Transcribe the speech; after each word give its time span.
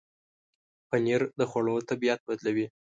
پنېر 0.89 1.21
د 1.39 1.41
خوړو 1.49 1.75
طبعیت 1.89 2.19
بدلوي. 2.27 2.67